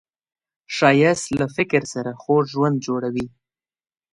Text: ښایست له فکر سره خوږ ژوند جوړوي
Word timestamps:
ښایست 0.75 1.27
له 1.39 1.45
فکر 1.55 1.81
سره 1.93 2.11
خوږ 2.21 2.43
ژوند 2.53 2.77
جوړوي 2.85 3.27